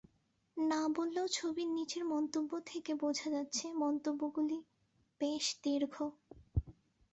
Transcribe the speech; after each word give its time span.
না 0.57 0.81
বললেও 0.95 1.27
ছবির 1.29 1.69
নিচের 1.69 2.03
মন্তব্য 2.05 2.51
থেকে 2.65 2.91
বোঝা 2.95 3.27
যাচ্ছে 3.29 3.65
মন্তব্যগুলি 3.81 4.57
বেশ 5.21 5.45
দীর্ঘ। 5.63 5.95